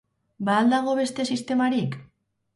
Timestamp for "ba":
0.47-0.55